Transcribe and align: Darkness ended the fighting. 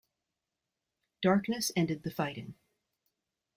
Darkness 1.21 1.71
ended 1.75 2.01
the 2.01 2.09
fighting. 2.09 2.55